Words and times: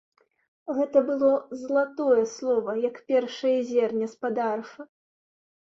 Гэта 0.77 1.03
было 1.09 1.29
залатое 1.61 2.23
слова, 2.35 2.71
як 2.89 2.95
першае 3.13 3.55
зерне 3.71 4.05
з-пад 4.17 4.35
арфы. 4.53 4.81